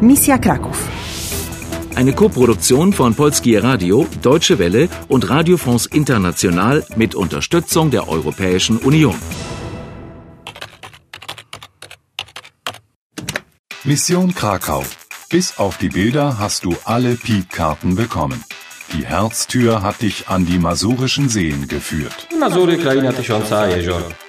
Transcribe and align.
Misja 0.00 0.38
Kraków. 0.38 0.88
Eine 1.96 2.12
Koproduktion 2.12 2.92
von 2.92 3.16
Polskie 3.16 3.56
Radio, 3.56 4.06
Deutsche 4.22 4.60
Welle 4.60 4.88
und 5.08 5.28
Radio 5.28 5.56
France 5.56 5.88
International 5.92 6.86
mit 6.94 7.16
Unterstützung 7.16 7.90
der 7.90 8.08
Europäischen 8.08 8.78
Union. 8.78 9.16
Mission 13.82 14.32
Krakau. 14.32 14.84
Bis 15.30 15.58
auf 15.58 15.78
die 15.78 15.88
Bilder 15.88 16.38
hast 16.38 16.64
du 16.64 16.76
alle 16.84 17.16
Piepkarten 17.16 17.96
bekommen. 17.96 18.44
Die 18.92 19.06
Herztür 19.06 19.82
hat 19.82 20.00
dich 20.00 20.28
an 20.28 20.46
die 20.46 20.58
masurischen 20.58 21.28
Seen 21.28 21.68
geführt. 21.68 22.26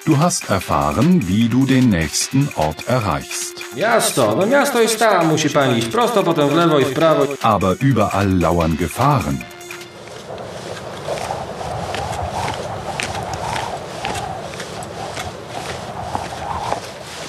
Du 0.05 0.17
hast 0.17 0.49
erfahren, 0.49 1.27
wie 1.27 1.47
du 1.47 1.65
den 1.65 1.89
nächsten 1.89 2.49
Ort 2.55 2.87
erreichst. 2.87 3.53
Miasto, 3.75 4.35
no 4.35 4.45
miasto 4.45 4.79
jest 4.81 4.99
tam, 4.99 5.27
musi 5.27 5.49
pani 5.49 5.77
iść 5.77 5.87
prosto, 5.87 6.23
potem 6.23 6.49
w 6.49 6.55
lewo 6.55 6.79
i 6.79 6.85
w 6.85 6.93
prawo. 6.93 7.27
Aber 7.41 7.75
überall 7.81 8.39
lauern 8.39 8.77
Gefahren. 8.77 9.43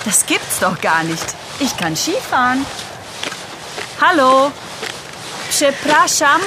Das 0.05 0.27
gibt's 0.27 0.59
doch 0.61 0.81
gar 0.81 1.05
nicht. 1.05 1.27
Ich 1.61 1.77
kann 1.77 1.95
Skifahren. 1.95 2.65
Hallo. 4.01 4.51
Przepraszam. 5.51 6.41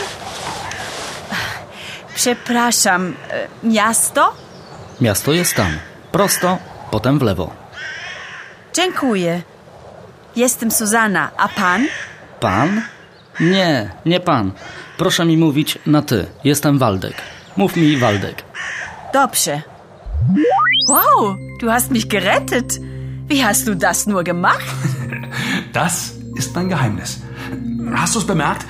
Przepraszam. 2.16 3.13
e, 3.31 3.48
Miasto? 3.67 4.34
Miasto 5.02 5.34
jest 5.34 5.55
tam. 5.55 5.72
Prosto, 6.12 6.58
potem 6.91 7.20
w 7.20 7.22
lewo. 7.22 7.53
Dziękuję. 8.73 9.41
Jestem 10.36 10.72
Susanna, 10.72 11.31
a 11.38 11.48
pan? 11.48 11.88
Pan? 12.39 12.81
Nie, 13.39 13.89
nie 14.05 14.20
pan. 14.20 14.52
Proszę 14.97 15.25
mi 15.25 15.38
mówić 15.38 15.80
na 15.86 16.02
ty. 16.02 16.25
Jestem 16.44 16.78
Waldek. 16.80 17.14
Mów 17.58 17.75
mi 17.75 17.97
Waldek. 17.97 18.44
Dobrze. 19.14 19.61
Wow, 20.89 21.36
du 21.61 21.70
hast 21.70 21.92
mich 21.92 22.08
gerettet. 22.08 22.80
Wie 23.30 23.44
hast 23.44 23.67
du 23.67 23.75
das 23.75 24.08
nur 24.08 24.23
gemacht? 24.23 24.66
Das 25.73 26.14
ist 26.38 26.55
mein 26.55 26.70
Geheimnis. 26.70 27.20
Hast 27.95 28.14
du 28.16 28.20
es 28.20 28.25
bemerkt? 28.25 28.66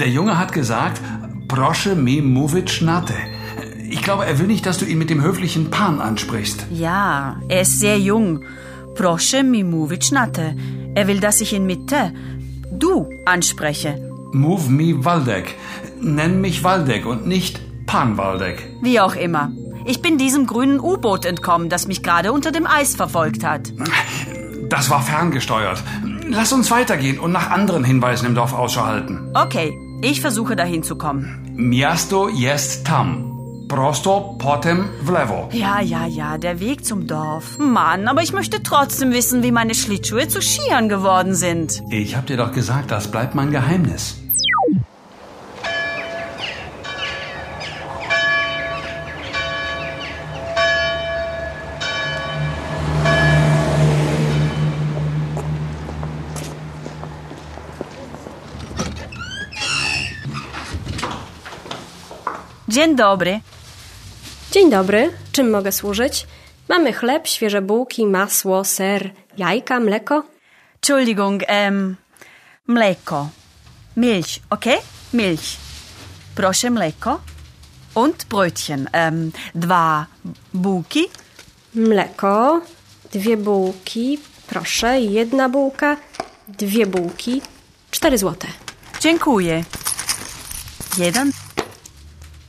Der 0.00 0.08
Junge 0.08 0.38
hat 0.38 0.52
gesagt, 0.52 1.00
Proszę 1.48 1.96
mi 1.96 2.22
mówić 2.22 2.80
na 2.82 3.00
ty. 3.00 3.14
Ich 3.90 4.02
glaube, 4.02 4.26
er 4.26 4.38
will 4.38 4.46
nicht, 4.46 4.66
dass 4.66 4.78
du 4.78 4.84
ihn 4.84 4.98
mit 4.98 5.10
dem 5.10 5.22
höflichen 5.22 5.70
Pan 5.70 6.00
ansprichst. 6.00 6.66
Ja, 6.70 7.36
er 7.48 7.62
ist 7.62 7.80
sehr 7.80 7.98
jung. 7.98 8.40
Proszę 8.94 9.42
mi 9.42 9.64
mówić 9.64 10.12
na 10.12 10.26
te. 10.26 10.54
Er 10.94 11.06
will, 11.06 11.20
dass 11.20 11.40
ich 11.40 11.52
ihn 11.52 11.66
mit 11.66 11.86
te, 11.88 12.12
du 12.72 13.06
anspreche. 13.26 13.94
Move 14.32 14.70
me 14.70 15.04
Waldeck. 15.04 15.54
Nenn 16.00 16.40
mich 16.40 16.64
Waldeck 16.64 17.06
und 17.06 17.26
nicht 17.26 17.60
Pan 17.86 18.16
Waldeck. 18.18 18.68
Wie 18.82 19.00
auch 19.00 19.16
immer. 19.16 19.50
Ich 19.86 20.02
bin 20.02 20.18
diesem 20.18 20.46
grünen 20.46 20.80
U-Boot 20.80 21.24
entkommen, 21.24 21.70
das 21.70 21.88
mich 21.88 22.02
gerade 22.02 22.32
unter 22.32 22.52
dem 22.52 22.66
Eis 22.66 22.94
verfolgt 22.94 23.42
hat. 23.42 23.72
Das 24.68 24.90
war 24.90 25.00
ferngesteuert. 25.00 25.82
Lass 26.28 26.52
uns 26.52 26.70
weitergehen 26.70 27.18
und 27.18 27.32
nach 27.32 27.50
anderen 27.50 27.84
Hinweisen 27.84 28.26
im 28.26 28.34
Dorf 28.34 28.52
Ausschau 28.52 28.84
halten. 28.84 29.30
Okay, 29.32 29.72
ich 30.02 30.20
versuche 30.20 30.56
dahin 30.56 30.82
zu 30.82 30.96
kommen. 30.96 31.54
Miasto 31.56 32.28
jest 32.28 32.86
tam. 32.86 33.38
Prosto 33.68 34.36
potem 34.38 34.84
w 35.02 35.10
lewo. 35.10 35.48
Ja, 35.52 35.80
ja, 35.80 36.06
ja, 36.06 36.38
der 36.38 36.58
Weg 36.60 36.84
zum 36.84 37.06
Dorf. 37.06 37.58
Mann, 37.58 38.08
aber 38.08 38.22
ich 38.22 38.32
möchte 38.32 38.62
trotzdem 38.62 39.12
wissen, 39.12 39.42
wie 39.42 39.52
meine 39.52 39.74
Schlittschuhe 39.74 40.26
zu 40.28 40.40
Skiern 40.40 40.88
geworden 40.88 41.34
sind. 41.34 41.82
Ich 41.90 42.16
hab 42.16 42.26
dir 42.26 42.38
doch 42.38 42.52
gesagt, 42.52 42.90
das 42.90 43.10
bleibt 43.10 43.34
mein 43.34 43.50
Geheimnis. 43.50 44.16
Dzień 62.68 62.96
dobry. 62.96 63.40
Dzień 64.50 64.70
dobry, 64.70 65.12
czym 65.32 65.50
mogę 65.50 65.72
służyć? 65.72 66.26
Mamy 66.68 66.92
chleb, 66.92 67.26
świeże 67.26 67.62
bułki, 67.62 68.06
masło, 68.06 68.64
ser, 68.64 69.10
jajka, 69.36 69.80
mleko. 69.80 70.24
Entschuldigung, 70.74 71.42
mleko. 72.66 73.28
Milch, 73.96 74.28
okay? 74.50 74.78
Milch. 75.14 75.56
Proszę 76.34 76.70
mleko. 76.70 77.20
Und 77.94 78.26
Brötchen. 78.30 78.86
Dwa 79.54 80.06
bułki. 80.54 81.04
Mleko, 81.74 82.60
dwie 83.12 83.36
bułki, 83.36 84.18
proszę, 84.46 85.00
jedna 85.00 85.48
bułka, 85.48 85.96
dwie 86.48 86.86
bułki, 86.86 87.42
cztery 87.90 88.18
złote. 88.18 88.48
Dziękuję. 89.00 89.64
Jeden, 90.98 91.32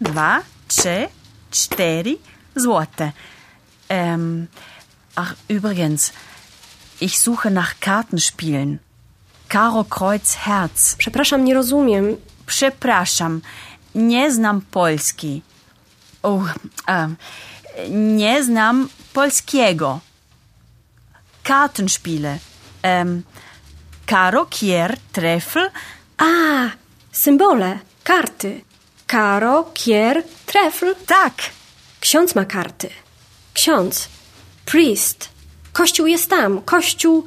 dwa, 0.01 0.41
trzy, 0.67 1.07
cztery 1.51 2.17
złote. 2.55 3.11
Ähm, 3.89 4.47
ach, 5.15 5.35
übrigens, 5.49 6.13
ich 7.01 7.19
suche 7.19 7.49
nach 7.49 7.79
Kartenspielen. 7.79 8.79
Karo 9.47 9.83
Kreuz 9.83 10.35
Herz. 10.35 10.95
Przepraszam, 10.95 11.43
nie 11.43 11.53
rozumiem. 11.53 12.17
Przepraszam, 12.45 13.41
nie 13.95 14.31
znam 14.31 14.61
Polski. 14.61 15.41
O, 16.23 16.43
ähm, 16.87 17.15
nie 17.89 18.43
znam 18.43 18.89
polskiego. 19.13 19.99
Kartenspiele. 21.43 22.39
Ähm, 22.81 23.23
Karo, 24.05 24.45
Kier, 24.45 24.97
Treffel. 25.11 25.71
A, 26.17 26.25
symbole, 27.11 27.79
karty. 28.03 28.68
Karo, 29.09 29.71
kier, 29.73 30.23
trefl. 30.45 30.95
Tak, 31.07 31.33
Ksiądz 31.99 32.35
ma 32.35 32.45
karty. 32.45 32.89
Ksiądz. 33.53 34.09
Priest. 34.65 35.29
Kościół 35.73 36.07
jest 36.07 36.29
tam. 36.29 36.61
Kościół, 36.61 37.25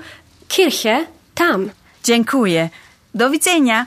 kirche, 0.49 1.07
tam. 1.35 1.71
dziękuję. 2.05 2.69
Do 3.15 3.31
widzenia. 3.31 3.87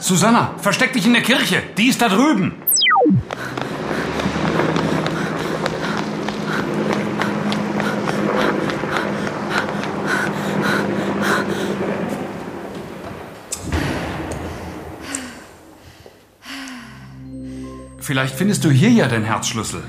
Susanna, 0.00 0.54
versteck 0.62 0.94
dich 0.94 1.06
in 1.06 1.12
der 1.12 1.22
Kirche. 1.22 1.62
Die 1.76 1.88
ist 1.88 2.00
da 2.00 2.08
drüben. 2.08 2.65
Vielleicht 18.06 18.36
findest 18.36 18.64
du 18.64 18.70
hier 18.70 18.90
ja 18.90 19.08
den 19.08 19.24
Herzschlüssel. 19.24 19.82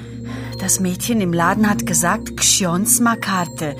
Das 0.59 0.79
Mädchen 0.79 1.21
im 1.21 1.33
Laden 1.33 1.69
hat 1.69 1.85
gesagt, 1.85 2.35
Ksiądz 2.35 2.99
ma 2.99 3.15
Karte. 3.15 3.75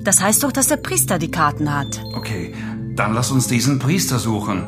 Das 0.00 0.20
heißt 0.20 0.42
doch, 0.42 0.50
dass 0.50 0.66
der 0.66 0.78
Priester 0.78 1.20
die 1.20 1.30
Karten 1.30 1.72
hat. 1.72 2.02
Okay, 2.12 2.52
dann 2.96 3.14
lass 3.14 3.30
uns 3.30 3.46
diesen 3.46 3.78
Priester 3.78 4.18
suchen. 4.18 4.64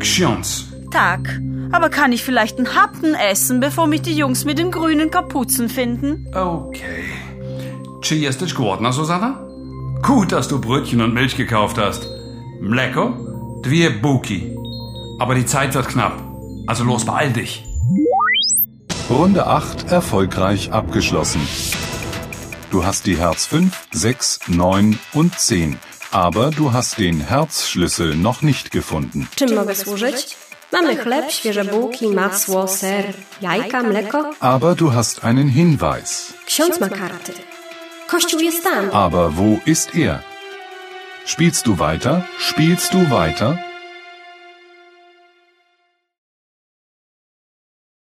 Ksiądz. 0.00 0.66
Tak, 0.90 1.40
aber 1.72 1.88
kann 1.88 2.12
ich 2.12 2.22
vielleicht 2.22 2.58
einen 2.58 2.74
Happen 2.74 3.14
essen, 3.14 3.60
bevor 3.60 3.86
mich 3.86 4.02
die 4.02 4.14
Jungs 4.14 4.44
mit 4.44 4.58
den 4.58 4.70
grünen 4.70 5.10
Kapuzen 5.10 5.70
finden? 5.70 6.26
Okay. 6.34 7.04
Czy 8.02 8.16
jesteś 8.16 8.52
głodna, 8.52 8.92
Susanna? 8.92 9.38
Gut, 10.02 10.30
dass 10.32 10.48
du 10.48 10.60
Brötchen 10.60 11.00
und 11.00 11.14
Milch 11.14 11.36
gekauft 11.36 11.78
hast. 11.78 12.06
Mleko, 12.60 13.14
dwie 13.62 13.90
buki. 13.90 14.54
Aber 15.18 15.34
die 15.34 15.46
Zeit 15.46 15.74
wird 15.74 15.88
knapp. 15.88 16.22
Also 16.66 16.84
los, 16.84 17.06
beeil 17.06 17.32
dich. 17.32 17.67
Runde 19.10 19.46
8 19.46 19.90
erfolgreich 19.90 20.70
abgeschlossen. 20.72 21.40
Du 22.70 22.84
hast 22.84 23.06
die 23.06 23.16
Herz 23.16 23.46
5, 23.46 23.72
6, 23.92 24.40
9 24.48 24.98
und 25.14 25.38
10. 25.38 25.78
Aber 26.10 26.50
du 26.50 26.72
hast 26.74 26.98
den 26.98 27.20
Herzschlüssel 27.20 28.14
noch 28.14 28.42
nicht 28.42 28.70
gefunden. 28.70 29.26
Czym 29.36 29.54
mogę 29.54 29.74
służyć? 29.74 30.36
Mamy 30.72 30.96
chleb, 30.96 31.30
świeże 31.30 31.64
bułki, 31.64 32.08
masło, 32.08 32.68
ser, 32.68 33.04
jajka, 33.40 33.82
mleko. 33.82 34.30
Aber 34.40 34.74
du 34.76 34.90
hast 34.94 35.24
einen 35.24 35.48
Hinweis. 35.48 36.32
Ksiądz 36.46 36.80
ma 36.80 36.88
karty. 36.88 37.32
Kościół 38.06 38.40
jest 38.40 38.64
tam. 38.64 38.90
Aber 38.92 39.32
wo 39.32 39.44
ist 39.66 39.94
er? 39.94 40.18
Spielst 41.26 41.66
du 41.66 41.74
weiter? 41.76 42.22
Spielst 42.38 42.92
du 42.92 42.98
weiter? 42.98 43.67